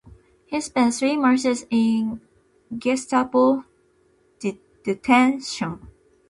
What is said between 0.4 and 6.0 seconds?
He spent three months in Gestapo detention.